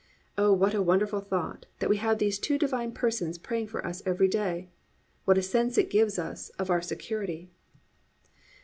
[0.35, 4.01] Oh, what a wonderful thought, that we have these two divine persons praying for us
[4.03, 4.67] every day.
[5.25, 7.51] What a sense it gives us of our security.